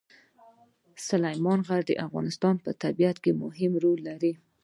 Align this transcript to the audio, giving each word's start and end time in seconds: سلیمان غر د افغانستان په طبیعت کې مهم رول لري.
سلیمان 1.07 1.59
غر 1.67 1.81
د 1.87 1.91
افغانستان 2.05 2.55
په 2.65 2.71
طبیعت 2.83 3.17
کې 3.23 3.31
مهم 3.43 3.71
رول 3.83 3.99
لري. 4.09 4.33